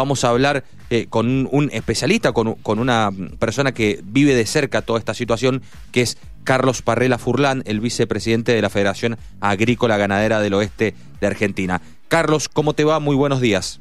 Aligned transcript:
vamos 0.00 0.24
a 0.24 0.30
hablar 0.30 0.64
eh, 0.88 1.06
con 1.08 1.46
un 1.52 1.70
especialista, 1.72 2.32
con, 2.32 2.54
con, 2.54 2.78
una 2.78 3.10
persona 3.38 3.72
que 3.72 4.00
vive 4.02 4.34
de 4.34 4.46
cerca 4.46 4.82
toda 4.82 4.98
esta 4.98 5.14
situación, 5.14 5.62
que 5.92 6.00
es 6.00 6.18
Carlos 6.44 6.82
Parrela 6.82 7.18
Furlán, 7.18 7.62
el 7.66 7.80
vicepresidente 7.80 8.52
de 8.52 8.62
la 8.62 8.70
Federación 8.70 9.16
Agrícola 9.40 9.98
Ganadera 9.98 10.40
del 10.40 10.54
Oeste 10.54 10.94
de 11.20 11.26
Argentina. 11.26 11.82
Carlos, 12.08 12.48
¿cómo 12.48 12.72
te 12.72 12.84
va? 12.84 12.98
Muy 12.98 13.14
buenos 13.14 13.40
días. 13.40 13.80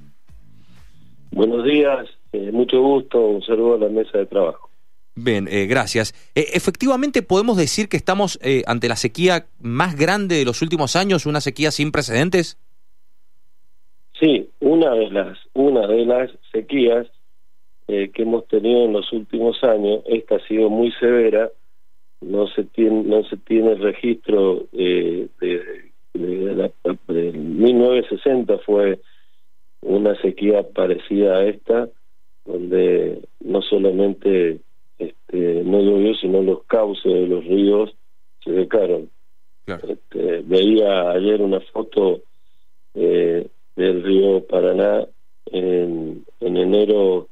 Buenos 1.31 1.63
días, 1.63 2.07
eh, 2.33 2.51
mucho 2.51 2.81
gusto, 2.81 3.19
un 3.19 3.41
saludo 3.43 3.75
a 3.75 3.77
la 3.79 3.89
mesa 3.89 4.17
de 4.17 4.25
trabajo. 4.25 4.69
Bien, 5.23 5.47
eh, 5.51 5.65
gracias. 5.65 6.13
Eh, 6.35 6.47
efectivamente, 6.53 7.21
podemos 7.21 7.57
decir 7.57 7.89
que 7.89 7.97
estamos 7.97 8.39
eh, 8.41 8.63
ante 8.67 8.87
la 8.87 8.95
sequía 8.95 9.47
más 9.59 9.95
grande 9.95 10.35
de 10.35 10.45
los 10.45 10.61
últimos 10.61 10.95
años, 10.95 11.25
una 11.25 11.41
sequía 11.41 11.71
sin 11.71 11.91
precedentes. 11.91 12.57
Sí, 14.19 14.49
una 14.59 14.93
de 14.93 15.09
las 15.11 15.37
una 15.53 15.87
de 15.87 16.05
las 16.05 16.31
sequías 16.51 17.07
que 17.87 18.11
hemos 18.21 18.47
tenido 18.47 18.85
en 18.85 18.93
los 18.93 19.11
últimos 19.11 19.63
años, 19.63 20.03
esta 20.05 20.35
ha 20.35 20.47
sido 20.47 20.69
muy 20.69 20.91
severa. 20.93 21.49
No 22.21 22.47
se 22.47 22.65
tiene 22.65 23.03
no 23.03 23.23
se 23.23 23.37
tiene 23.37 23.75
registro 23.75 24.67
de, 24.71 25.29
de, 25.39 26.71
de 27.07 27.31
1960 27.31 28.57
fue 28.59 28.99
una 29.81 30.19
sequía 30.21 30.63
parecida 30.63 31.37
a 31.37 31.45
esta, 31.45 31.89
donde 32.45 33.21
no 33.39 33.61
solamente 33.61 34.59
este, 34.97 35.63
no 35.63 35.81
llovió, 35.81 36.13
sino 36.15 36.41
los 36.41 36.63
cauces 36.65 37.11
de 37.11 37.27
los 37.27 37.45
ríos 37.45 37.95
se 38.43 38.53
secaron. 38.53 39.09
Este, 39.65 40.41
veía 40.45 41.11
ayer 41.11 41.41
una 41.41 41.59
foto 41.59 42.21
eh, 42.95 43.47
del 43.79 44.03
río 44.03 44.45
Paraná 44.45 45.07
en, 45.45 46.25
en 46.41 46.57
enero 46.57 47.29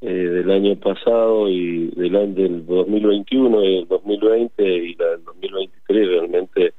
eh, 0.00 0.08
del 0.08 0.50
año 0.50 0.76
pasado 0.80 1.48
y 1.48 1.88
del 1.90 2.16
año 2.16 2.34
del 2.34 2.66
2021 2.66 3.64
y 3.64 3.74
del 3.76 3.88
2020 3.88 4.64
y 4.64 4.94
la 4.94 5.06
del 5.10 5.24
2023 5.24 6.08
realmente 6.08 6.74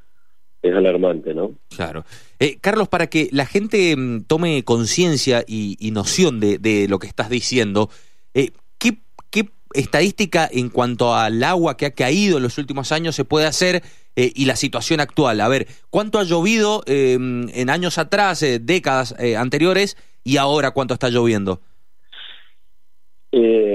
es 0.64 0.76
alarmante, 0.76 1.36
¿no? 1.36 1.54
Claro. 1.76 2.04
Eh, 2.40 2.58
Carlos, 2.60 2.88
para 2.88 3.08
que 3.08 3.30
la 3.32 3.46
gente 3.46 3.96
mm, 3.96 4.24
tome 4.24 4.64
conciencia 4.64 5.44
y, 5.48 5.78
y, 5.80 5.92
noción 5.92 6.40
de, 6.40 6.58
de, 6.58 6.88
lo 6.88 6.98
que 6.98 7.08
estás 7.08 7.30
diciendo, 7.30 7.90
eh, 8.34 8.50
¿qué, 8.80 8.98
¿qué, 9.30 9.50
estadística 9.74 10.50
en 10.52 10.70
cuanto 10.70 11.14
al 11.14 11.44
agua 11.44 11.78
que 11.78 11.86
ha 11.86 11.92
caído 11.92 12.38
en 12.38 12.44
los 12.44 12.58
últimos 12.58 12.92
años 12.92 13.16
se 13.16 13.24
puede 13.24 13.46
hacer 13.46 13.84
eh, 14.18 14.34
y 14.36 14.46
la 14.46 14.58
situación 14.58 15.00
actual? 15.00 15.40
A 15.40 15.48
ver, 15.48 15.68
¿cuánto 15.90 16.20
ha 16.20 16.24
llovido 16.24 16.84
en 16.86 17.70
años 17.70 17.98
atrás, 17.98 18.44
décadas 18.62 19.16
anteriores, 19.38 19.96
y 20.26 20.36
ahora 20.36 20.72
cuánto 20.72 20.94
está 20.94 21.10
lloviendo? 21.10 21.62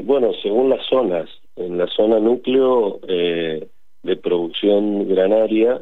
bueno, 0.04 0.32
según 0.42 0.68
las 0.68 0.84
zonas, 0.90 1.30
en 1.56 1.78
la 1.78 1.86
zona 1.86 2.18
núcleo 2.18 3.00
de 3.06 4.16
producción 4.16 5.08
granaria, 5.08 5.80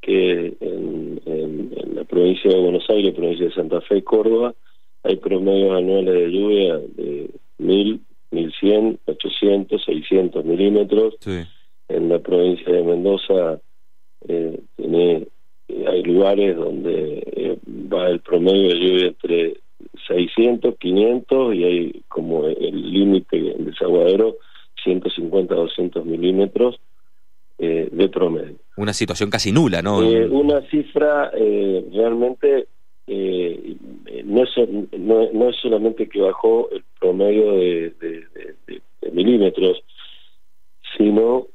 que 0.00 0.56
en, 0.60 1.20
en, 1.26 1.72
en, 1.76 1.94
la 1.94 2.04
provincia 2.04 2.50
de 2.50 2.60
Buenos 2.60 2.88
Aires, 2.88 3.14
provincia 3.14 3.46
de 3.46 3.52
Santa 3.52 3.80
Fe 3.82 3.98
y 3.98 4.02
Córdoba, 4.02 4.54
hay 5.02 5.16
promedios 5.16 5.76
anuales 5.76 6.14
de 6.14 6.30
lluvia 6.30 6.78
de 6.78 7.30
mil, 7.58 8.00
mil 8.30 8.52
cien, 8.58 8.98
ochocientos, 9.06 9.84
seiscientos 9.84 10.44
milímetros. 10.44 11.14
Sí. 11.20 11.40
En 11.88 12.08
la 12.08 12.18
provincia 12.18 12.72
de 12.72 12.82
Mendoza 12.82 13.60
eh, 14.26 14.60
tiene, 14.76 15.26
hay 15.86 16.02
lugares 16.02 16.56
donde 16.56 17.22
eh, 17.26 17.58
va 17.66 18.08
el 18.08 18.20
promedio 18.20 18.68
de 18.68 18.74
lluvia 18.74 19.06
entre 19.08 19.56
600, 20.06 20.76
500 20.78 21.54
y 21.54 21.64
hay 21.64 22.02
como 22.08 22.46
el 22.46 22.92
límite 22.92 23.36
en 23.36 23.66
desaguadero 23.66 24.36
150, 24.82 25.54
200 25.54 26.04
milímetros 26.04 26.80
eh, 27.58 27.88
de 27.90 28.08
promedio. 28.08 28.56
Una 28.76 28.92
situación 28.92 29.30
casi 29.30 29.52
nula, 29.52 29.82
¿no? 29.82 30.02
Eh, 30.02 30.28
una 30.28 30.60
cifra 30.70 31.30
eh, 31.34 31.84
realmente 31.92 32.68
eh, 33.06 33.76
no, 34.24 34.42
es, 34.42 34.50
no, 34.98 35.32
no, 35.32 35.48
es 35.48 35.56
solamente 35.56 36.08
que 36.08 36.20
bajó 36.20 36.68
el 36.70 36.84
promedio 37.00 37.52
de, 37.52 37.94
de, 38.00 38.24
de, 38.66 38.82
de, 39.00 39.10
milímetros, 39.10 39.82
sino 40.96 41.46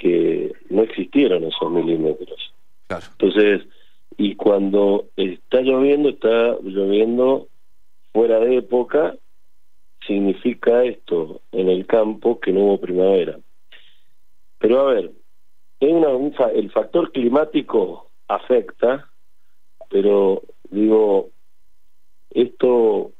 que 0.00 0.52
no 0.70 0.82
existieron 0.82 1.44
esos 1.44 1.70
milímetros. 1.70 2.54
Claro. 2.86 3.06
Entonces, 3.18 3.66
y 4.16 4.36
cuando 4.36 5.06
está 5.16 5.60
lloviendo, 5.60 6.08
está 6.10 6.56
lloviendo 6.62 7.48
fuera 8.12 8.38
de 8.40 8.58
época, 8.58 9.14
significa 10.06 10.84
esto 10.84 11.40
en 11.52 11.68
el 11.68 11.86
campo 11.86 12.40
que 12.40 12.52
no 12.52 12.60
hubo 12.60 12.80
primavera. 12.80 13.38
Pero 14.58 14.80
a 14.80 14.92
ver, 14.94 15.12
una, 15.80 16.08
un, 16.08 16.34
el 16.54 16.70
factor 16.70 17.12
climático 17.12 18.10
afecta, 18.28 19.08
pero 19.90 20.42
digo, 20.70 21.30
esto 22.30 23.12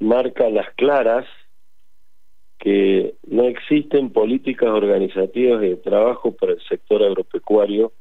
marca 0.00 0.48
las 0.50 0.72
claras 0.74 1.26
que 2.62 3.16
no 3.26 3.42
existen 3.48 4.10
políticas 4.10 4.68
organizativas 4.68 5.60
de 5.60 5.74
trabajo 5.76 6.30
para 6.30 6.52
el 6.52 6.60
sector 6.68 7.02
agropecuario, 7.02 7.92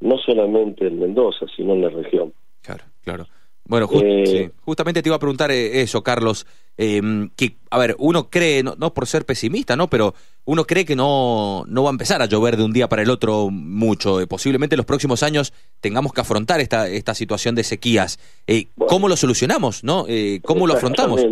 no 0.00 0.16
solamente 0.16 0.86
en 0.86 0.98
Mendoza, 0.98 1.44
sino 1.54 1.74
en 1.74 1.82
la 1.82 1.90
región. 1.90 2.32
Claro, 2.62 2.84
claro. 3.02 3.26
Bueno, 3.64 3.86
just, 3.86 4.04
eh, 4.04 4.26
sí. 4.26 4.50
justamente 4.62 5.02
te 5.02 5.10
iba 5.10 5.16
a 5.16 5.20
preguntar 5.20 5.50
eh, 5.50 5.82
eso, 5.82 6.02
Carlos. 6.02 6.46
Eh, 6.78 7.02
que, 7.36 7.56
a 7.70 7.78
ver, 7.78 7.94
uno 7.98 8.30
cree, 8.30 8.62
no, 8.62 8.74
no, 8.78 8.94
por 8.94 9.06
ser 9.06 9.26
pesimista, 9.26 9.76
¿no? 9.76 9.88
Pero 9.88 10.14
uno 10.46 10.64
cree 10.64 10.86
que 10.86 10.96
no, 10.96 11.64
no 11.68 11.82
va 11.82 11.90
a 11.90 11.92
empezar 11.92 12.22
a 12.22 12.26
llover 12.26 12.56
de 12.56 12.64
un 12.64 12.72
día 12.72 12.88
para 12.88 13.02
el 13.02 13.10
otro 13.10 13.50
mucho. 13.50 14.20
Eh, 14.20 14.26
posiblemente 14.26 14.74
en 14.74 14.78
los 14.78 14.86
próximos 14.86 15.22
años 15.22 15.52
tengamos 15.80 16.14
que 16.14 16.22
afrontar 16.22 16.60
esta, 16.60 16.88
esta 16.88 17.14
situación 17.14 17.54
de 17.54 17.62
sequías. 17.62 18.18
Bueno, 18.46 18.88
¿Cómo 18.88 19.08
lo 19.08 19.16
solucionamos, 19.16 19.84
no? 19.84 20.06
Eh, 20.08 20.40
¿Cómo 20.42 20.66
lo 20.66 20.74
afrontamos? 20.74 21.24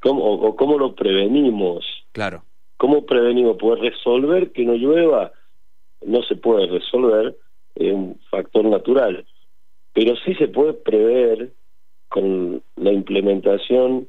¿Cómo, 0.00 0.24
o, 0.24 0.56
¿Cómo 0.56 0.78
lo 0.78 0.94
prevenimos? 0.94 2.01
Claro. 2.12 2.44
¿Cómo 2.76 3.06
prevenimos? 3.06 3.56
¿Poder 3.56 3.80
resolver 3.80 4.52
que 4.52 4.64
no 4.64 4.74
llueva? 4.74 5.32
No 6.04 6.22
se 6.22 6.36
puede 6.36 6.66
resolver, 6.66 7.36
es 7.74 7.92
un 7.92 8.18
factor 8.30 8.64
natural. 8.64 9.24
Pero 9.92 10.16
sí 10.16 10.34
se 10.34 10.48
puede 10.48 10.74
prever 10.74 11.52
con 12.08 12.62
la 12.76 12.92
implementación 12.92 14.08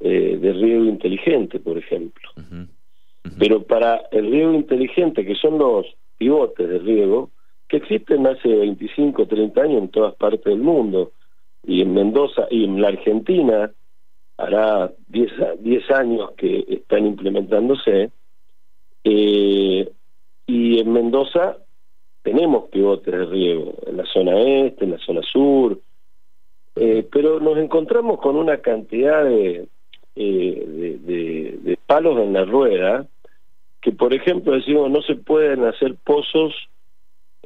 eh, 0.00 0.38
de 0.40 0.52
riego 0.52 0.84
inteligente, 0.84 1.60
por 1.60 1.78
ejemplo. 1.78 2.30
Uh 2.36 2.40
-huh. 2.40 2.62
Uh 2.62 3.28
-huh. 3.28 3.36
Pero 3.38 3.62
para 3.62 4.02
el 4.10 4.30
riego 4.30 4.52
inteligente, 4.52 5.24
que 5.24 5.34
son 5.34 5.58
los 5.58 5.86
pivotes 6.18 6.68
de 6.68 6.78
riego, 6.78 7.30
que 7.68 7.78
existen 7.78 8.26
hace 8.26 8.48
25, 8.48 9.26
30 9.26 9.62
años 9.62 9.82
en 9.82 9.88
todas 9.88 10.14
partes 10.14 10.44
del 10.44 10.58
mundo, 10.58 11.12
y 11.66 11.80
en 11.82 11.94
Mendoza 11.94 12.46
y 12.50 12.64
en 12.64 12.80
la 12.80 12.88
Argentina 12.88 13.70
hará 14.36 14.92
10, 15.08 15.60
10 15.60 15.90
años 15.90 16.32
que 16.36 16.64
están 16.68 17.06
implementándose, 17.06 18.10
eh, 19.04 19.92
y 20.46 20.80
en 20.80 20.92
Mendoza 20.92 21.58
tenemos 22.22 22.70
pivotes 22.70 23.12
de 23.12 23.24
riego, 23.26 23.74
en 23.86 23.98
la 23.98 24.04
zona 24.06 24.40
este, 24.40 24.84
en 24.84 24.92
la 24.92 24.98
zona 24.98 25.20
sur, 25.22 25.78
eh, 26.76 27.06
pero 27.12 27.38
nos 27.38 27.58
encontramos 27.58 28.18
con 28.20 28.36
una 28.36 28.58
cantidad 28.58 29.24
de, 29.24 29.68
eh, 30.16 30.98
de, 31.04 31.58
de, 31.62 31.78
palos 31.86 32.18
en 32.18 32.32
la 32.32 32.44
rueda 32.44 33.06
que 33.80 33.92
por 33.92 34.14
ejemplo 34.14 34.54
decimos 34.54 34.90
no 34.90 35.02
se 35.02 35.14
pueden 35.16 35.64
hacer 35.64 35.94
pozos 36.02 36.54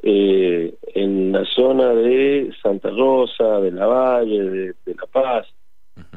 en 0.01 1.31
la 1.33 1.43
zona 1.45 1.93
de 1.93 2.51
Santa 2.63 2.89
Rosa, 2.89 3.59
de 3.59 3.71
la 3.71 3.85
Valle, 3.85 4.43
de, 4.43 4.75
La 4.85 5.05
Paz, 5.11 5.47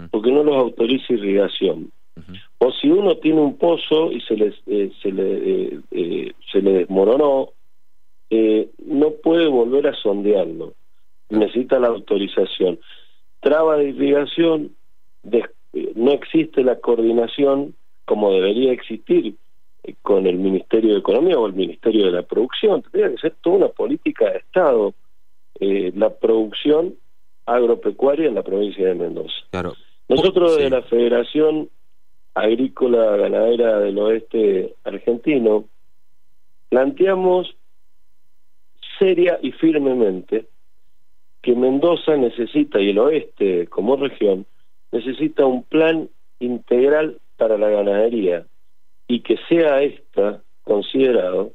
-huh. 0.02 0.08
porque 0.10 0.30
no 0.30 0.42
los 0.42 0.56
autoriza 0.56 1.12
irrigación. 1.12 1.90
Uh 2.16 2.21
-huh. 2.21 2.41
O 2.59 2.72
si 2.72 2.91
uno 2.91 3.16
tiene 3.16 3.41
un 3.41 3.56
pozo 3.56 4.12
y 4.12 4.21
se, 4.21 4.36
les, 4.36 4.54
eh, 4.66 4.91
se, 5.03 5.10
le, 5.10 5.80
eh, 5.91 6.32
se 6.50 6.60
le 6.60 6.72
desmoronó, 6.72 7.50
no 8.86 9.10
puede 9.22 9.47
volver 9.47 9.86
a 9.86 9.94
sondearlo, 9.94 10.72
necesita 11.28 11.78
la 11.78 11.88
autorización 11.88 12.78
traba 13.42 13.77
de 13.77 13.88
irrigación, 13.91 14.71
de, 15.22 15.44
no 15.97 16.12
existe 16.12 16.62
la 16.62 16.77
coordinación 16.77 17.74
como 18.06 18.32
debería 18.32 18.72
existir 18.72 19.34
eh, 19.82 19.94
con 20.00 20.27
el 20.27 20.36
Ministerio 20.36 20.92
de 20.92 21.00
Economía 21.00 21.38
o 21.38 21.47
el 21.47 21.53
Ministerio 21.53 22.06
de 22.06 22.12
la 22.12 22.22
Producción. 22.22 22.82
Tendría 22.82 23.10
que 23.10 23.18
ser 23.18 23.34
toda 23.42 23.56
una 23.56 23.68
política 23.68 24.30
de 24.30 24.38
Estado 24.38 24.94
eh, 25.60 25.92
la 25.94 26.10
producción 26.10 26.94
agropecuaria 27.47 28.28
en 28.28 28.36
la 28.36 28.42
provincia 28.44 28.86
de 28.86 28.94
Mendoza. 28.94 29.34
Claro. 29.50 29.74
Nosotros 30.16 30.56
sí. 30.56 30.62
de 30.62 30.70
la 30.70 30.82
Federación 30.82 31.68
Agrícola 32.34 33.16
Ganadera 33.16 33.78
del 33.78 33.98
Oeste 33.98 34.74
Argentino 34.84 35.64
planteamos 36.68 37.54
seria 38.98 39.38
y 39.42 39.53
firmemente 39.53 40.47
que 41.42 41.54
Mendoza 41.54 42.16
necesita, 42.16 42.80
y 42.80 42.91
el 42.91 42.98
oeste 42.98 43.66
como 43.66 43.97
región, 43.97 44.47
necesita 44.92 45.44
un 45.44 45.64
plan 45.64 46.09
integral 46.38 47.18
para 47.36 47.58
la 47.58 47.68
ganadería 47.68 48.47
y 49.08 49.20
que 49.20 49.36
sea 49.48 49.82
esta 49.82 50.42
considerado, 50.62 51.53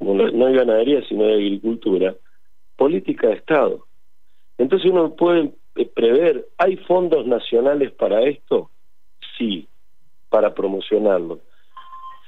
no 0.00 0.46
hay 0.46 0.54
ganadería 0.54 1.02
sino 1.08 1.24
hay 1.24 1.34
agricultura, 1.34 2.14
política 2.76 3.28
de 3.28 3.34
Estado. 3.34 3.86
Entonces 4.58 4.90
uno 4.90 5.14
puede 5.14 5.52
prever, 5.94 6.48
¿hay 6.58 6.76
fondos 6.76 7.26
nacionales 7.26 7.92
para 7.92 8.22
esto? 8.22 8.70
Sí, 9.38 9.68
para 10.28 10.54
promocionarlo. 10.54 11.40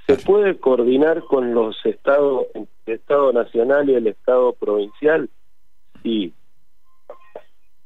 ¿Se 0.06 0.16
puede 0.16 0.58
coordinar 0.58 1.24
con 1.24 1.54
los 1.54 1.76
estados, 1.84 2.46
el 2.54 2.68
Estado 2.86 3.32
Nacional 3.32 3.88
y 3.88 3.94
el 3.94 4.06
Estado 4.06 4.52
Provincial? 4.52 5.30
Sí. 6.02 6.32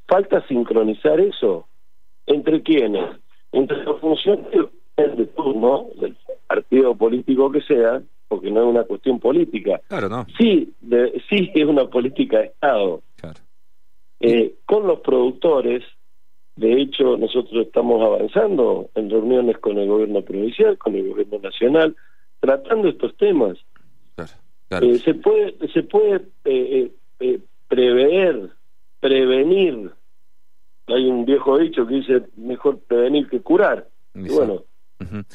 ¿Falta 0.06 0.46
sincronizar 0.48 1.20
eso? 1.20 1.66
¿Entre 2.26 2.62
quiénes? 2.62 3.16
Entre 3.52 3.84
los 3.84 4.00
funcionarios 4.00 4.70
de 4.96 5.26
turno, 5.26 5.86
del 6.00 6.16
partido 6.46 6.94
político 6.96 7.52
que 7.52 7.60
sea, 7.62 8.02
porque 8.26 8.50
no 8.50 8.62
es 8.62 8.66
una 8.66 8.84
cuestión 8.84 9.20
política. 9.20 9.80
Claro, 9.88 10.08
no. 10.08 10.26
Sí, 10.38 10.72
sí 11.28 11.50
es 11.54 11.64
una 11.64 11.86
política 11.86 12.38
de 12.38 12.46
Estado. 12.46 13.02
Eh, 14.20 14.54
con 14.66 14.86
los 14.86 15.00
productores, 15.00 15.84
de 16.56 16.80
hecho, 16.80 17.16
nosotros 17.16 17.66
estamos 17.66 18.04
avanzando 18.04 18.90
en 18.94 19.10
reuniones 19.10 19.58
con 19.58 19.78
el 19.78 19.88
gobierno 19.88 20.22
provincial, 20.22 20.76
con 20.76 20.94
el 20.96 21.08
gobierno 21.08 21.38
nacional, 21.38 21.96
tratando 22.40 22.88
estos 22.88 23.16
temas. 23.16 23.58
Claro, 24.68 24.86
eh, 24.86 24.98
se 24.98 25.14
puede, 25.14 25.54
se 25.72 25.82
puede 25.84 26.22
eh, 26.44 26.90
prever, 27.68 28.50
prevenir. 29.00 29.90
Hay 30.86 31.06
un 31.06 31.24
viejo 31.24 31.58
dicho 31.58 31.86
que 31.86 31.94
dice 31.94 32.22
mejor 32.36 32.78
prevenir 32.80 33.28
que 33.28 33.40
curar. 33.40 33.88
Y 34.14 34.28
bueno, 34.30 34.64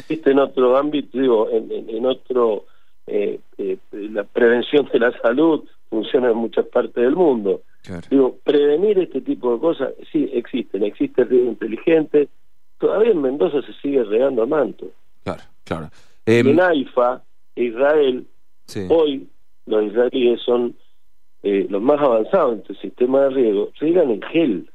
este 0.10 0.32
en 0.32 0.40
otro 0.40 0.76
ámbito, 0.78 1.18
digo, 1.18 1.50
en, 1.50 1.72
en, 1.72 2.06
otro, 2.06 2.66
eh, 3.08 3.40
eh, 3.58 3.78
la 3.92 4.24
prevención 4.24 4.90
de 4.92 5.00
la 5.00 5.18
salud 5.20 5.64
funciona 5.90 6.32
en 6.32 6.38
muchas 6.38 6.66
partes 6.68 6.96
del 6.96 7.16
mundo. 7.16 7.62
Digo, 8.10 8.38
prevenir 8.44 9.00
este 9.00 9.22
tipo 9.22 9.54
de 9.54 9.60
cosas, 9.60 9.94
sí, 10.12 10.30
existen, 10.34 10.84
existe 10.84 11.24
el 11.24 11.30
riego 11.30 11.50
inteligente, 11.50 12.30
todavía 12.80 13.12
en 13.12 13.22
Mendoza 13.22 13.62
se 13.62 13.74
sigue 13.82 14.04
regando 14.04 14.44
a 14.44 14.46
manto. 14.46 14.88
Claro, 15.24 15.44
claro. 15.66 15.90
en 16.26 16.48
em, 16.48 16.60
AIFA, 16.60 17.24
Israel, 17.56 18.26
hoy 18.90 19.28
los 19.66 19.84
israelíes 19.84 20.42
son 20.42 20.76
eh, 21.44 21.68
los 21.70 21.82
más 21.82 22.00
avanzados 22.00 22.54
en 22.54 22.60
este 22.60 22.76
sistema 22.76 23.22
de 23.24 23.30
riego, 23.32 23.72
riegan 23.80 24.12
en 24.12 24.22
gel. 24.22 24.72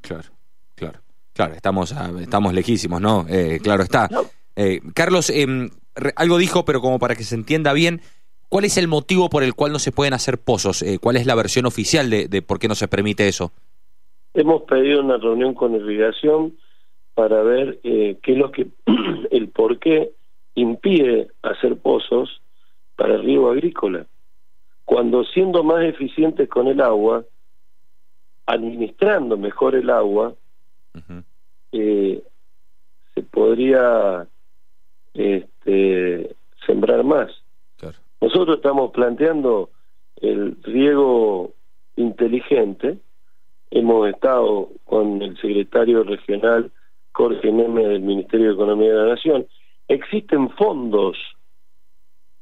Claro, 0.00 0.28
claro. 0.74 0.98
Claro, 1.32 1.54
estamos, 1.54 1.94
estamos 2.20 2.52
lejísimos, 2.52 3.00
¿no? 3.00 3.24
Eh, 3.28 3.60
claro 3.62 3.84
está. 3.84 4.08
Eh, 4.56 4.80
Carlos, 4.94 5.30
em, 5.30 5.70
algo 6.16 6.36
dijo, 6.36 6.64
pero 6.64 6.80
como 6.80 6.98
para 6.98 7.14
que 7.14 7.22
se 7.22 7.34
entienda 7.34 7.72
bien, 7.72 8.02
¿cuál 8.50 8.66
es 8.66 8.76
el 8.76 8.86
motivo 8.86 9.30
por 9.30 9.42
el 9.42 9.54
cual 9.54 9.72
no 9.72 9.78
se 9.78 9.92
pueden 9.92 10.12
hacer 10.12 10.36
pozos? 10.36 10.82
Eh, 10.82 10.98
¿Cuál 11.00 11.16
es 11.16 11.24
la 11.24 11.34
versión 11.34 11.64
oficial 11.64 12.10
de, 12.10 12.28
de, 12.28 12.42
por 12.42 12.58
qué 12.58 12.68
no 12.68 12.74
se 12.74 12.88
permite 12.88 13.26
eso? 13.26 13.52
Hemos 14.34 14.62
pedido 14.64 15.00
una 15.00 15.16
reunión 15.16 15.54
con 15.54 15.74
irrigación 15.74 16.54
para 17.14 17.42
ver 17.42 17.80
qué 17.82 18.18
es 18.22 18.36
lo 18.36 18.52
que, 18.52 18.68
el 19.30 19.48
por 19.48 19.78
qué 19.78 20.12
impide 20.54 21.28
hacer 21.42 21.78
pozos 21.78 22.42
para 22.96 23.14
el 23.14 23.22
riego 23.22 23.50
agrícola. 23.50 24.06
Cuando 24.84 25.24
siendo 25.24 25.62
más 25.62 25.84
eficientes 25.84 26.48
con 26.48 26.66
el 26.68 26.80
agua, 26.80 27.24
administrando 28.46 29.36
mejor 29.36 29.74
el 29.74 29.88
agua, 29.88 30.34
eh, 31.72 32.22
se 33.14 33.22
podría 33.22 34.26
este, 35.14 36.34
sembrar 36.66 37.04
más. 37.04 37.30
Nosotros 38.20 38.56
estamos 38.56 38.90
planteando 38.92 39.70
el 40.16 40.56
riego 40.62 41.54
inteligente. 41.96 42.98
Hemos 43.70 44.08
estado 44.08 44.70
con 44.84 45.22
el 45.22 45.36
secretario 45.38 46.02
regional 46.02 46.70
Jorge 47.12 47.50
Neme 47.50 47.86
del 47.86 48.02
Ministerio 48.02 48.48
de 48.48 48.54
Economía 48.54 48.90
de 48.90 48.96
la 48.96 49.08
Nación. 49.14 49.46
Existen 49.88 50.50
fondos 50.50 51.16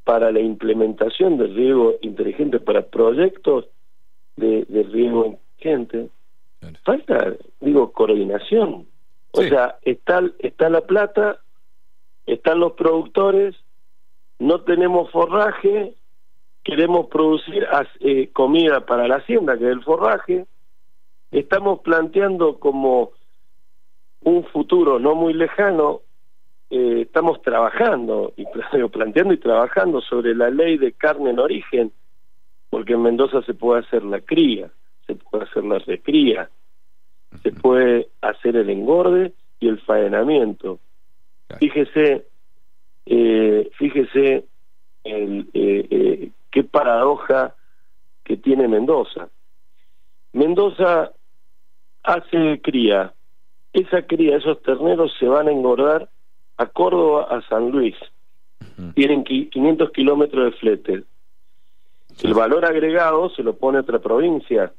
para 0.04 0.32
la 0.32 0.40
implementación 0.40 1.36
del 1.36 1.54
riego 1.54 1.94
inteligente, 2.00 2.60
para 2.60 2.82
proyectos 2.82 3.66
de, 4.36 4.64
de 4.68 4.82
riego 4.84 5.26
inteligente. 5.26 6.08
Falta, 6.84 7.34
digo, 7.60 7.92
coordinación. 7.92 8.86
O 9.32 9.42
sea, 9.42 9.78
está, 9.82 10.22
está 10.38 10.70
la 10.70 10.80
plata, 10.80 11.40
están 12.26 12.60
los 12.60 12.72
productores, 12.72 13.54
no 14.38 14.60
tenemos 14.62 15.10
forraje, 15.10 15.94
queremos 16.62 17.06
producir 17.06 17.66
eh, 18.00 18.30
comida 18.32 18.84
para 18.86 19.08
la 19.08 19.16
hacienda, 19.16 19.56
que 19.56 19.64
es 19.64 19.72
el 19.72 19.82
forraje, 19.82 20.46
estamos 21.30 21.80
planteando 21.80 22.58
como 22.58 23.12
un 24.22 24.44
futuro 24.44 24.98
no 24.98 25.14
muy 25.14 25.32
lejano, 25.32 26.02
eh, 26.70 27.02
estamos 27.02 27.40
trabajando, 27.42 28.34
y 28.36 28.44
planteando 28.92 29.34
y 29.34 29.38
trabajando 29.38 30.00
sobre 30.00 30.34
la 30.34 30.50
ley 30.50 30.78
de 30.78 30.92
carne 30.92 31.30
en 31.30 31.38
origen, 31.38 31.92
porque 32.70 32.92
en 32.94 33.02
Mendoza 33.02 33.42
se 33.42 33.54
puede 33.54 33.80
hacer 33.80 34.04
la 34.04 34.20
cría 34.20 34.70
se 35.08 35.14
puede 35.14 35.44
hacer 35.44 35.64
la 35.64 35.78
recría, 35.78 36.50
se 37.42 37.50
puede 37.50 38.08
hacer 38.20 38.56
el 38.56 38.68
engorde 38.68 39.32
y 39.58 39.68
el 39.68 39.80
faenamiento. 39.80 40.78
Fíjese, 41.58 42.26
eh, 43.10 43.70
fíjese 43.78 44.44
el, 45.04 45.48
eh, 45.54 45.86
eh, 45.90 46.30
qué 46.50 46.62
paradoja 46.62 47.54
que 48.22 48.36
tiene 48.36 48.68
Mendoza. 48.68 49.28
Mendoza 50.34 51.12
hace 52.02 52.60
cría, 52.62 53.14
esa 53.72 54.02
cría, 54.02 54.36
esos 54.36 54.60
terneros 54.62 55.14
se 55.18 55.26
van 55.26 55.48
a 55.48 55.52
engordar 55.52 56.10
a 56.58 56.66
Córdoba, 56.66 57.28
a 57.30 57.40
San 57.48 57.70
Luis. 57.70 57.96
Tienen 58.94 59.24
500 59.24 59.90
kilómetros 59.90 60.44
de 60.44 60.58
flete. 60.58 61.04
El 62.22 62.34
valor 62.34 62.64
agregado 62.64 63.30
se 63.30 63.42
lo 63.42 63.56
pone 63.56 63.78
otra 63.78 63.98
provincia. 64.00 64.72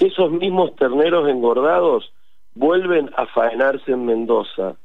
Esos 0.00 0.32
mismos 0.32 0.74
terneros 0.76 1.28
engordados 1.28 2.12
vuelven 2.54 3.10
a 3.16 3.26
faenarse 3.26 3.92
en 3.92 4.04
Mendoza. 4.04 4.76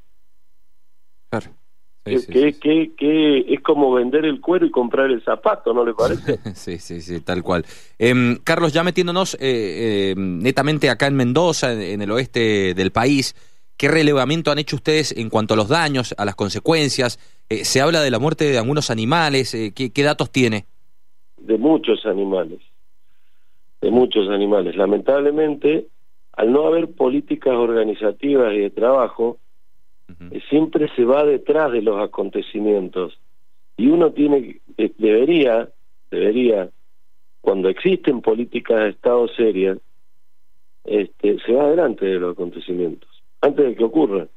Claro. 1.30 1.61
Que, 2.04 3.46
es 3.48 3.62
como 3.62 3.94
vender 3.94 4.26
el 4.26 4.42
cuero 4.42 4.66
y 4.66 4.72
comprar 4.72 5.12
el 5.12 5.24
zapato, 5.24 5.74
¿no 5.74 5.86
le 5.86 5.94
parece? 5.94 6.40
sí, 6.56 6.78
sí, 6.80 7.02
sí, 7.02 7.22
tal 7.22 7.44
cual. 7.44 7.66
Em, 8.00 8.38
Carlos, 8.44 8.74
ya 8.74 8.84
metiéndonos 8.84 9.38
eh, 9.40 10.14
em, 10.16 10.40
netamente 10.40 10.90
acá 10.90 11.08
en 11.08 11.16
Mendoza, 11.16 11.74
en, 11.74 12.02
el 12.02 12.12
oeste 12.12 12.74
del 12.74 12.92
país, 12.92 13.36
¿qué 13.78 13.88
relevamiento 13.88 14.52
han 14.52 14.60
hecho 14.60 14.76
ustedes 14.76 15.16
en 15.16 15.30
cuanto 15.30 15.54
a 15.54 15.58
los 15.58 15.70
daños, 15.70 16.16
a 16.18 16.26
las 16.26 16.36
consecuencias? 16.36 17.20
Eh, 17.50 17.66
se 17.66 17.82
habla 17.82 18.02
de 18.02 18.12
la 18.12 18.20
muerte 18.20 18.46
de 18.46 18.58
algunos 18.58 18.90
animales, 18.90 19.54
eh, 19.54 19.74
¿qué 19.74 20.04
datos 20.04 20.32
tiene? 20.32 20.66
De 21.38 21.58
muchos 21.58 22.06
animales 22.06 22.60
de 23.82 23.92
muchos 23.92 24.30
animales. 24.30 24.76
Lamentablemente, 24.76 25.88
al 26.34 26.52
no 26.52 26.68
haber 26.68 26.92
políticas 26.92 27.54
organizativas 27.54 28.54
y 28.54 28.60
de 28.60 28.70
trabajo, 28.70 29.40
eh, 30.32 30.42
siempre 30.50 30.90
se 30.96 31.06
va 31.06 31.24
detrás 31.24 31.72
de 31.72 31.82
los 31.82 32.02
acontecimientos. 32.02 33.20
Y 33.78 33.88
uno 33.88 34.12
tiene, 34.12 34.62
eh, 34.78 34.92
debería, 34.98 35.70
debería, 36.10 36.70
cuando 37.42 37.70
existen 37.70 38.22
políticas 38.22 38.80
de 38.80 38.90
Estado 38.90 39.28
serias, 39.30 39.78
este, 40.84 41.40
se 41.40 41.54
va 41.54 41.64
adelante 41.64 42.06
de 42.06 42.20
los 42.20 42.34
acontecimientos, 42.34 43.10
antes 43.42 43.66
de 43.66 43.76
que 43.76 43.84
ocurran. 43.84 44.30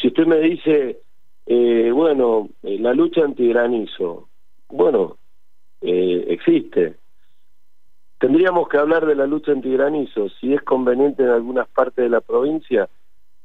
Si 0.00 0.08
usted 0.08 0.26
me 0.26 0.38
dice, 0.38 1.00
eh, 1.46 1.90
bueno, 1.92 2.50
la 2.62 2.92
lucha 2.92 3.22
antigranizo, 3.24 4.28
bueno, 4.68 5.16
existe, 5.80 6.96
Tendríamos 8.20 8.68
que 8.68 8.76
hablar 8.76 9.06
de 9.06 9.14
la 9.14 9.26
lucha 9.26 9.50
antigranizo, 9.50 10.28
si 10.28 10.52
es 10.52 10.60
conveniente 10.60 11.22
en 11.22 11.30
algunas 11.30 11.66
partes 11.68 12.04
de 12.04 12.10
la 12.10 12.20
provincia, 12.20 12.90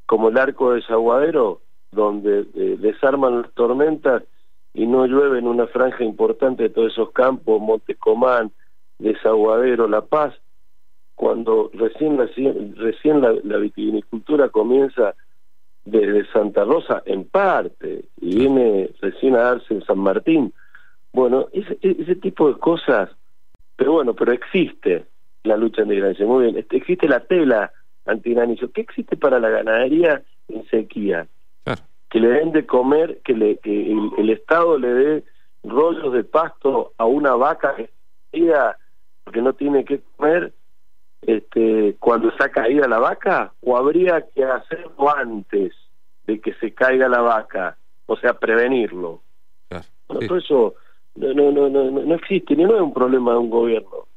como 0.06 0.28
el 0.28 0.38
arco 0.38 0.72
de 0.72 0.82
Desaguadero, 0.82 1.62
donde 1.92 2.46
eh, 2.54 2.78
desarman 2.80 3.44
las 3.44 3.52
tormentas 3.54 4.24
y 4.74 4.86
no 4.88 5.06
llueve 5.06 5.40
en 5.40 5.48
una 5.48 5.68
franja 5.68 6.04
importante 6.04 6.64
de 6.64 6.70
todos 6.70 6.92
esos 6.92 7.12
campos, 7.12 7.62
Montecomán, 7.62 8.52
Desaguadero, 9.00 9.88
La 9.88 10.02
Paz, 10.02 10.34
cuando 11.16 11.72
recién 11.74 12.18
la, 12.18 12.30
recién 12.76 13.22
la, 13.22 13.58
vitivinicultura 13.58 14.50
comienza 14.50 15.16
desde 15.86 16.30
Santa 16.32 16.66
Rosa 16.66 17.04
en 17.06 17.26
parte 17.26 18.06
y 18.20 18.38
viene 18.38 18.90
recién 19.02 19.36
a 19.36 19.44
darse 19.44 19.74
en 19.74 19.86
San 19.86 20.00
Martín. 20.00 20.54
Bueno, 21.14 21.48
ese, 21.54 21.78
ese 21.82 22.16
tipo 22.16 22.52
de 22.52 22.60
cosas 22.60 23.10
pero 23.76 23.94
bueno, 23.94 24.14
pero 24.14 24.32
existe 24.32 25.06
la 25.44 25.58
lucha 25.58 25.82
antigranizo, 25.82 26.26
muy 26.26 26.46
bien. 26.46 26.66
Existe 26.70 27.08
la 27.08 27.20
tela 27.22 27.72
antigranizo. 28.06 28.72
¿Qué 28.72 28.82
existe 28.82 29.18
para 29.18 29.40
la 29.40 29.50
ganadería 29.50 30.24
en 30.48 30.66
sequía, 30.68 31.28
que 32.10 32.20
le 32.20 32.30
den 32.30 32.52
de 32.52 32.66
comer, 32.66 33.20
que, 33.24 33.34
le, 33.34 33.58
que 33.58 33.92
el, 33.92 34.30
Estado 34.30 34.78
le 34.78 34.94
dé 34.94 35.24
rollos 35.64 36.14
de 36.14 36.24
pasto 36.24 36.94
a 36.98 37.06
una 37.06 37.36
vaca 37.36 37.76
que 37.76 37.90
porque 39.24 39.42
no 39.42 39.54
tiene 39.54 39.84
que 39.86 40.02
comer 40.16 40.54
este, 41.22 41.96
cuando 42.00 42.30
está 42.30 42.50
caída 42.50 42.88
la 42.88 43.00
vaca, 43.00 43.54
o 43.62 43.76
habría 43.76 44.22
que 44.22 44.44
hacerlo 44.44 45.16
antes 45.16 45.74
de 46.28 46.40
que 46.40 46.54
se 46.56 46.74
caiga 46.74 47.10
la 47.10 47.22
vaca, 47.22 47.78
o 48.06 48.16
sea, 48.18 48.34
prevenirlo. 48.34 49.22
Por 50.08 50.38
eso 50.38 50.76
no, 51.16 51.34
no, 51.34 51.52
no, 51.52 51.70
no, 51.70 51.92
no 51.92 52.16
existe, 52.16 52.56
ni 52.56 52.64
no 52.64 52.76
es 52.76 52.82
un 52.82 52.94
problema 52.94 53.32
de 53.32 53.38
un 53.38 53.50
gobierno. 53.50 54.08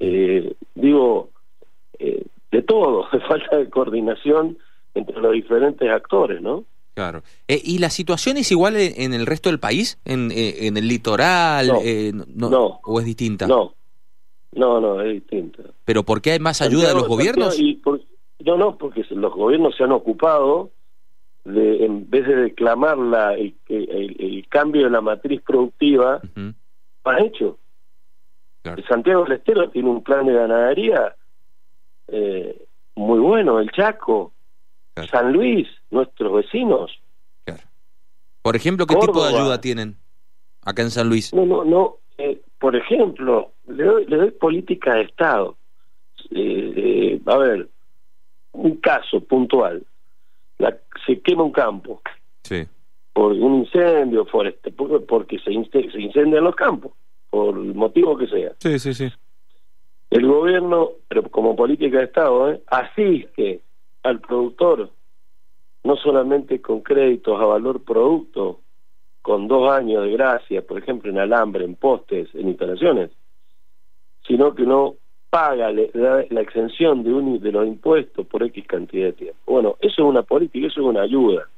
Eh, 0.00 0.54
digo, 0.74 1.30
eh, 1.98 2.24
de 2.50 2.62
todo, 2.62 3.08
falta 3.28 3.58
de 3.58 3.68
coordinación 3.68 4.58
entre 4.94 5.20
los 5.20 5.32
diferentes 5.32 5.88
actores, 5.90 6.40
¿no? 6.40 6.64
Claro. 6.94 7.22
Eh, 7.48 7.60
¿Y 7.62 7.78
la 7.78 7.88
situación 7.88 8.36
es 8.36 8.50
igual 8.52 8.76
en, 8.76 9.14
el 9.14 9.24
resto 9.24 9.48
del 9.48 9.58
país? 9.58 9.98
¿En, 10.04 10.30
eh, 10.30 10.66
en 10.66 10.76
el 10.76 10.88
litoral? 10.88 11.68
No, 12.34 12.80
¿O 12.84 13.00
es 13.00 13.06
distinta? 13.06 13.46
No, 13.46 13.74
no, 14.52 14.80
no, 14.80 15.00
es 15.00 15.14
distinta. 15.14 15.62
¿Pero 15.86 16.02
por 16.02 16.20
qué 16.20 16.32
hay 16.32 16.38
más 16.38 16.60
ayuda 16.60 16.88
de 16.88 16.94
los 16.94 17.08
gobiernos? 17.08 17.58
Y 17.58 17.80
no, 18.44 18.56
no, 18.58 18.76
porque 18.76 19.04
los 19.10 19.32
gobiernos 19.32 19.74
se 19.76 19.84
han 19.84 19.92
ocupado 19.92 20.70
de, 21.44 21.86
en 21.86 22.10
vez 22.10 22.26
de 22.26 22.36
declamar 22.36 22.98
la, 22.98 23.34
el, 23.34 23.54
el, 23.68 24.46
cambio 24.48 24.84
de 24.84 24.90
la 24.90 25.00
matriz 25.00 25.40
productiva, 25.42 26.20
uh 26.36 26.52
han 27.04 27.24
hecho. 27.24 27.58
Santiago 28.88 29.24
del 29.24 29.32
Estero 29.32 29.70
tiene 29.70 29.88
un 29.88 30.04
plan 30.04 30.24
de 30.24 30.34
ganadería 30.34 31.16
eh, 32.08 32.64
muy 32.94 33.18
bueno, 33.18 33.58
el 33.58 33.70
Chaco, 33.72 34.32
San 35.10 35.32
Luis, 35.32 35.68
nuestros 35.90 36.32
vecinos. 36.32 36.90
Por 38.42 38.56
ejemplo, 38.56 38.86
¿qué 38.86 38.96
tipo 38.96 39.24
de 39.24 39.36
ayuda 39.36 39.60
tienen 39.60 39.96
acá 40.62 40.82
en 40.82 40.90
San 40.90 41.08
Luis? 41.08 41.32
No, 41.32 41.46
no, 41.46 41.64
no. 41.64 41.98
Eh, 42.18 42.40
por 42.58 42.74
ejemplo, 42.74 43.52
le 43.68 43.84
doy, 43.84 44.06
le 44.06 44.16
doy 44.16 44.30
política 44.32 44.94
de 44.94 45.02
Estado. 45.02 45.56
Eh, 46.30 47.20
a 47.24 47.36
ver, 47.36 47.68
un 48.52 48.76
caso 48.76 49.20
puntual. 49.20 49.84
La, 50.58 50.76
se 51.06 51.20
quema 51.20 51.44
un 51.44 51.52
campo. 51.52 52.02
Sí. 52.42 52.66
Por 53.12 53.32
un 53.32 53.60
incendio, 53.60 54.26
este, 54.44 54.72
porque 54.72 55.38
se, 55.38 55.52
se 55.70 56.00
incendian 56.00 56.44
los 56.44 56.56
campos 56.56 56.92
por 57.30 57.56
el 57.56 57.74
motivo 57.74 58.16
que 58.16 58.26
sea. 58.26 58.52
Sí, 58.58 58.78
sí, 58.78 58.92
sí. 58.92 59.08
El 60.10 60.26
gobierno, 60.26 60.90
pero 61.08 61.22
como 61.30 61.56
política 61.56 61.98
de 61.98 62.04
Estado, 62.04 62.52
¿eh? 62.52 62.62
asiste 62.66 63.62
al 64.02 64.20
productor 64.20 64.90
no 65.84 65.96
solamente 65.96 66.60
con 66.60 66.80
créditos 66.80 67.40
a 67.40 67.44
valor 67.44 67.82
producto, 67.82 68.60
con 69.20 69.48
dos 69.48 69.72
años 69.72 70.04
de 70.04 70.12
gracia, 70.12 70.62
por 70.62 70.78
ejemplo, 70.78 71.10
en 71.10 71.18
alambre, 71.18 71.64
en 71.64 71.74
postes, 71.74 72.28
en 72.34 72.48
instalaciones, 72.48 73.10
sino 74.26 74.54
que 74.54 74.64
no 74.64 74.96
paga 75.30 75.72
la, 75.72 76.40
exención 76.40 77.02
de, 77.02 77.12
un, 77.12 77.40
de 77.40 77.52
los 77.52 77.66
impuestos 77.66 78.26
por 78.26 78.42
X 78.42 78.66
cantidad 78.66 79.06
de 79.06 79.12
tiempo. 79.12 79.38
Bueno, 79.46 79.76
eso 79.80 80.02
es 80.02 80.08
una 80.08 80.22
política, 80.22 80.66
eso 80.66 80.80
es 80.80 80.86
una 80.86 81.02
ayuda. 81.02 81.48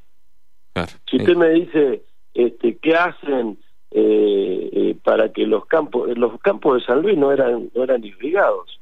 Si 1.10 1.16
usted 1.16 1.36
me 1.36 1.50
dice, 1.50 2.02
este, 2.34 2.76
¿qué 2.78 2.94
hacen 2.94 3.58
eh, 3.90 4.70
eh, 4.72 4.96
para 5.04 5.32
que 5.32 5.46
los 5.46 5.66
campos 5.66 6.16
los 6.18 6.40
campos 6.40 6.80
de 6.80 6.84
San 6.84 7.02
Luis 7.02 7.16
no 7.16 7.30
eran 7.30 7.70
no 7.76 7.84
eran 7.84 8.04
irrigados 8.04 8.80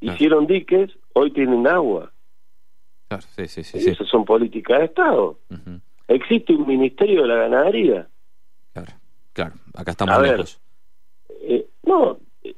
hicieron 0.00 0.46
diques 0.46 0.90
hoy 1.12 1.30
tienen 1.32 1.66
agua 1.66 2.10
esas 3.10 4.08
son 4.08 4.24
políticas 4.24 4.78
de 4.78 4.84
Estado. 4.86 5.38
Existe 6.08 6.54
un 6.54 6.66
ministerio 6.66 7.22
de 7.22 7.28
la 7.28 7.34
ganadería. 7.36 8.08
Claro 8.72 8.92
claro 9.32 9.54
acá 9.74 9.92
estamos 9.92 10.14
a 10.16 10.18
Ver, 10.18 10.44
eh, 11.42 11.68
no 11.84 12.18
eh, 12.42 12.56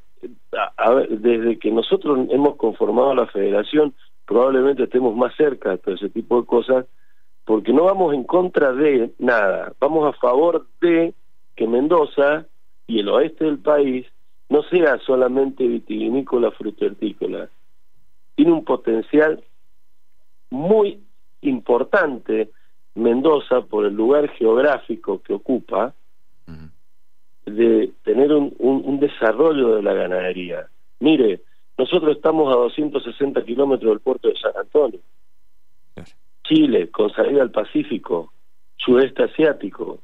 a, 0.77 0.91
ver, 0.91 1.09
desde 1.11 1.59
que 1.59 1.71
nosotros 1.71 2.27
hemos 2.31 2.57
conformado 2.57 3.15
la 3.15 3.27
federación 3.27 3.95
probablemente 4.25 4.85
estemos 4.85 5.15
más 5.15 5.35
cerca 5.37 5.71
de 5.71 5.79
todo 5.79 5.95
ese 5.95 6.09
tipo 6.09 6.41
de 6.41 6.47
cosas 6.47 6.87
porque 7.45 7.73
no 7.73 7.85
vamos 7.85 8.15
en 8.15 8.25
contra 8.25 8.73
de 8.73 9.13
nada. 9.19 9.73
Vamos 9.81 10.09
a 10.09 10.17
favor 10.19 10.67
de 10.81 11.15
que 11.57 11.67
Mendoza 11.67 12.47
y 12.87 13.01
el 13.01 13.09
oeste 13.09 13.45
del 13.45 13.59
país 13.59 14.07
no 14.49 14.63
sea 14.65 14.99
solamente 14.99 15.67
vitivinícola, 15.67 16.51
frutícola. 16.53 17.49
Tiene 18.37 18.53
un 18.53 18.65
potencial 18.65 19.43
muy 20.51 21.01
importante 21.43 22.51
Mendoza 22.95 23.63
por 23.63 23.87
el 23.87 23.95
lugar 23.95 24.29
geográfico 24.31 25.23
que 25.23 25.33
ocupa 25.33 25.95
de 27.47 27.93
tener 28.05 28.33
un, 28.33 28.55
un, 28.59 29.01
desarrollo 29.01 29.77
de 29.77 29.83
la 29.83 29.95
ganadería. 29.95 30.67
Mire, 30.99 31.41
nosotros 31.79 32.17
estamos 32.17 32.53
a 32.53 32.59
260 32.59 33.45
kilómetros 33.45 33.91
del 33.91 34.01
puerto 34.01 34.29
de 34.29 34.37
San 34.37 34.53
Antonio. 34.57 35.01
Chile, 36.45 36.91
con 36.91 37.11
salida 37.11 37.43
al 37.43 37.51
Pacífico, 37.51 38.33
sudeste 38.77 39.23
asiático, 39.23 40.01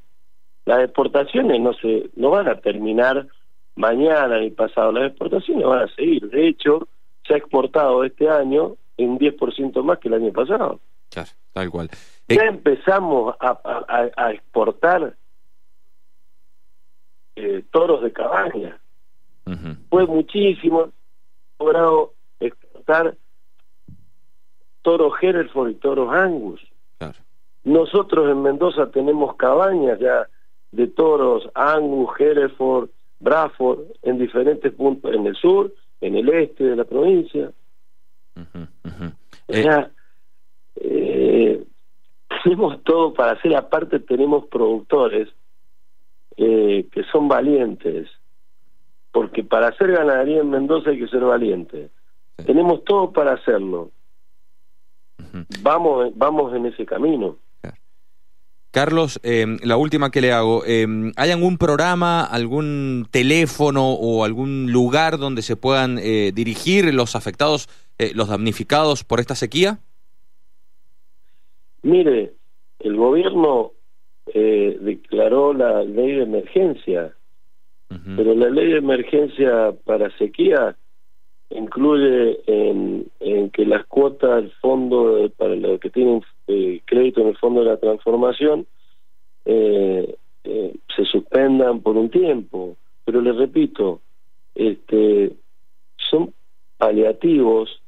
las 0.65 0.81
exportaciones 0.81 1.61
no 1.61 1.73
se 1.75 2.11
no 2.17 2.31
van 2.31 2.49
a 2.49 2.61
terminar 2.61 3.27
mañana 3.75 4.39
ni 4.39 4.51
pasado, 4.51 4.93
las 4.93 5.11
exportaciones 5.11 5.67
van 5.67 5.83
a 5.83 5.95
seguir. 5.95 6.29
De 6.31 6.49
hecho, 6.49 6.89
se 7.27 7.35
ha 7.35 7.37
exportado 7.37 8.05
este 8.05 8.29
año 8.29 8.77
en 8.97 9.19
10% 9.19 9.83
más 9.83 9.99
que 9.99 10.09
el 10.09 10.15
año 10.15 10.33
pasado. 10.33 10.81
Claro, 11.11 11.31
tal 11.53 11.71
cual. 11.71 11.91
Ya 12.29 12.43
eh, 12.43 12.49
empezamos 12.49 13.35
a, 13.41 14.11
a, 14.17 14.33
exportar 14.33 15.17
eh, 17.37 17.65
toros 17.71 18.03
de 18.03 18.13
cabaña. 18.13 18.79
Fue 19.91 20.07
muchísimo 20.07 20.91
logrado 21.61 22.15
exportar 22.41 23.17
toros 24.83 25.13
Hereford 25.21 25.71
y 25.71 25.75
toros 25.75 26.13
Angus. 26.13 26.61
Nosotros 27.65 28.31
en 28.31 28.43
Mendoza 28.43 28.91
tenemos 28.93 29.35
cabañas 29.37 29.99
ya 29.99 30.29
de 30.71 30.87
toros 30.87 31.49
Angus, 31.55 32.11
Hereford, 32.19 32.91
Bradford, 33.19 33.81
en 34.03 34.19
diferentes 34.19 34.73
puntos, 34.73 35.13
en 35.13 35.27
el 35.27 35.35
sur, 35.35 35.73
en 36.01 36.15
el 36.15 36.29
este 36.29 36.63
de 36.63 36.77
la 36.77 36.85
provincia. 36.85 37.51
O 39.49 39.53
sea, 39.53 39.91
eh, 40.77 41.65
tenemos 42.45 42.83
todo 42.85 43.13
para 43.15 43.33
hacer, 43.33 43.55
aparte 43.57 43.99
tenemos 44.01 44.47
productores 44.47 45.29
eh, 46.37 46.87
que 46.93 47.03
son 47.05 47.29
valientes, 47.29 48.09
porque 49.11 49.43
para 49.43 49.69
hacer 49.69 49.93
ganadería 49.93 50.41
en 50.41 50.51
Mendoza 50.51 50.91
hay 50.91 50.99
que 50.99 51.09
ser 51.09 51.25
valiente. 51.25 51.91
Tenemos 52.45 52.85
todo 52.85 53.13
para 53.13 53.33
hacerlo. 53.33 53.91
Vamos, 55.63 56.13
vamos 56.15 56.55
en 56.55 56.67
ese 56.67 56.85
camino. 56.85 57.37
Carlos, 58.77 59.19
em, 59.23 59.57
la 59.65 59.79
última 59.79 60.11
que 60.11 60.21
le 60.21 60.33
hago, 60.33 60.63
em, 60.67 61.15
¿hay 61.17 61.31
algún 61.31 61.57
programa, 61.57 62.23
algún 62.23 63.07
teléfono 63.11 63.95
o 63.95 64.23
algún 64.23 64.71
lugar 64.71 65.17
donde 65.17 65.41
se 65.41 65.57
puedan 65.57 65.97
eh, 65.99 66.31
dirigir 66.35 66.93
los 66.93 67.17
afectados, 67.17 67.71
eh, 67.99 68.13
los 68.15 68.29
damnificados 68.29 69.03
por 69.03 69.19
esta 69.19 69.35
sequía? 69.35 69.79
Mire, 71.85 72.35
el 72.81 72.97
gobierno 72.97 73.73
eh, 74.35 74.77
declaró 74.79 75.55
la 75.55 75.83
ley 75.83 76.13
de 76.17 76.25
emergencia, 76.25 77.17
pero 78.15 78.35
la 78.35 78.51
ley 78.51 78.73
de 78.73 78.79
emergencia 78.79 79.73
para 79.87 80.15
sequía 80.19 80.77
incluye 81.51 82.41
en, 82.47 83.11
que 83.51 83.65
las 83.65 83.87
cuotas 83.87 84.43
del 84.43 84.53
fondo 84.53 85.31
para 85.37 85.55
los 85.55 85.81
que 85.81 85.91
tienen 85.91 86.23
eh, 86.47 86.81
crédito 86.85 87.21
en 87.21 87.29
el 87.29 87.37
fondo 87.37 87.61
de 87.61 87.67
la 87.67 87.77
transformación 87.79 88.67
eh, 89.45 90.17
eh, 90.45 90.75
se 90.95 91.05
suspendan 91.05 91.81
por 91.81 91.97
un 91.97 92.11
tiempo. 92.11 92.77
Pero 93.05 93.21
les 93.21 93.37
repito 93.37 94.01
este 94.55 95.33
son 96.11 96.33
paliativos 96.77 97.83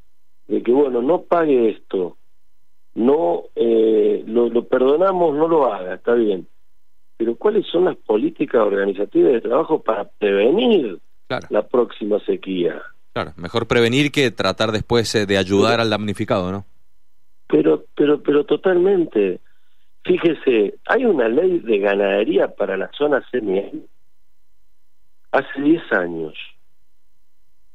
de 0.46 0.62
que 0.62 0.72
bueno 0.72 1.02
no 1.02 1.22
pague 1.22 1.70
esto 1.70 2.16
no 2.94 3.44
lo, 3.54 4.48
lo 4.48 4.64
perdonamos 4.64 5.34
no 5.34 5.48
lo 5.48 5.72
haga 5.72 5.94
está 5.94 6.14
bien. 6.14 6.46
Pero 7.16 7.36
cuáles 7.36 7.66
son 7.66 7.86
las 7.86 7.96
políticas 7.96 8.62
organizativas 8.62 9.32
de 9.32 9.40
trabajo 9.40 9.82
para 9.82 10.04
prevenir 10.04 10.98
la 11.50 11.66
próxima 11.66 12.20
sequía 12.20 12.80
Claro, 13.18 13.32
mejor 13.36 13.66
prevenir 13.66 14.12
que 14.12 14.30
tratar 14.30 14.70
después 14.70 15.12
eh, 15.16 15.26
de 15.26 15.38
ayudar 15.38 15.80
al 15.80 15.90
damnificado, 15.90 16.52
¿no? 16.52 16.64
Pero, 17.48 17.84
pero, 17.96 18.22
pero 18.22 18.44
totalmente. 18.44 19.40
Fíjese, 20.04 20.78
hay 20.86 21.04
una 21.04 21.28
ley 21.28 21.58
de 21.58 21.80
ganadería 21.80 22.46
para 22.46 22.76
la 22.76 22.88
zona 22.96 23.20
semi 23.32 23.60
hace 25.32 25.60
10 25.60 25.92
años. 25.94 26.34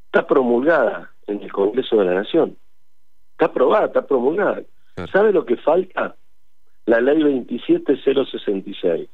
Está 0.06 0.26
promulgada 0.26 1.12
en 1.28 1.42
el 1.42 1.52
Congreso 1.52 1.98
de 1.98 2.06
la 2.06 2.14
Nación. 2.14 2.56
Está 3.34 3.48
aprobada, 3.48 3.88
está 3.88 4.08
promulgada. 4.08 4.62
Claro. 4.96 5.12
¿Sabe 5.12 5.34
lo 5.34 5.46
que 5.46 5.58
falta? 5.58 6.16
La 6.86 7.02
ley 7.02 7.22
27066, 7.22 9.10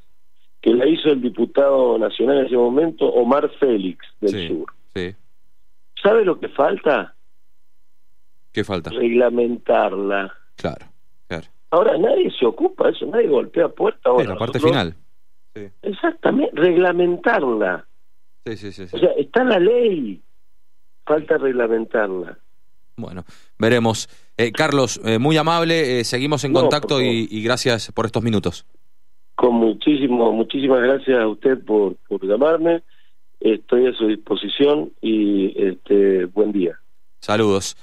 que 0.61 0.73
la 0.75 0.87
hizo 0.87 1.09
el 1.09 1.21
diputado 1.21 1.97
nacional 1.97 2.41
en 2.41 2.45
ese 2.45 2.55
momento, 2.55 3.07
Omar 3.07 3.49
Félix, 3.59 4.05
del 4.21 4.29
Sí, 4.29 4.47
Sur. 4.49 4.78
Sí. 6.01 6.07
¿Sabe 6.07 6.25
lo 6.25 6.39
que 6.39 6.49
falta? 6.49 7.15
¿Qué 8.51 8.63
falta? 8.63 8.89
Reglamentarla. 8.89 10.33
Claro, 10.55 10.85
claro. 11.27 11.47
Ahora 11.71 11.97
nadie 11.97 12.31
se 12.37 12.45
ocupa 12.45 12.85
de 12.87 12.91
eso, 12.91 13.05
nadie 13.05 13.27
golpea 13.27 13.69
puerta. 13.69 13.99
Sí, 14.03 14.09
Ahora, 14.09 14.23
la 14.29 14.35
parte 14.37 14.57
nosotros- 14.59 14.71
final. 14.71 14.95
Sí, 15.55 15.67
Exactamente, 15.81 16.51
reglamentarla. 16.55 17.85
sí, 18.45 18.57
sí. 18.57 18.71
sí, 18.71 18.87
sí. 18.87 18.95
O 18.95 18.99
sea, 18.99 19.09
está 19.17 19.43
la 19.43 19.59
ley, 19.59 20.21
falta 21.05 21.37
reglamentarla. 21.37 22.37
Bueno, 22.97 23.23
veremos. 23.57 24.09
Eh, 24.37 24.51
Carlos, 24.51 24.99
eh, 25.05 25.19
muy 25.19 25.37
amable, 25.37 25.99
eh, 25.99 26.03
seguimos 26.03 26.43
en 26.43 26.53
No, 26.53 26.61
contacto 26.61 27.01
y, 27.01 27.27
y 27.29 27.43
gracias 27.43 27.91
por 27.93 28.05
estos 28.05 28.23
minutos. 28.23 28.65
Con 29.35 29.55
muchísimo, 29.55 30.33
muchísimas 30.33 30.81
gracias 30.81 31.17
a 31.19 31.27
usted 31.27 31.63
por, 31.63 31.95
por 32.07 32.25
llamarme. 32.25 32.83
Estoy 33.39 33.87
a 33.87 33.93
su 33.93 34.07
disposición 34.07 34.91
y 35.01 35.53
este 35.61 36.25
buen 36.25 36.51
día. 36.51 36.79
Saludos. 37.21 37.75